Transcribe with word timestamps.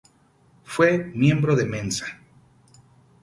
Fue 0.63 0.97
miembro 0.97 1.55
de 1.55 1.63
Mensa. 1.63 2.07